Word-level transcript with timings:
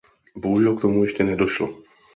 Bohužel 0.35 0.75
k 0.75 0.81
tomu 0.81 1.03
ještě 1.03 1.23
nedošlo. 1.23 1.77